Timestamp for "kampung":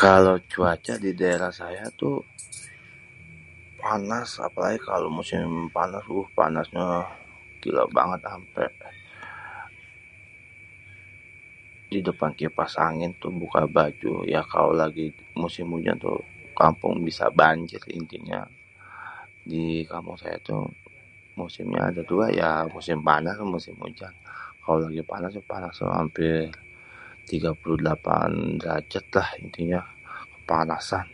16.60-16.92, 19.90-20.16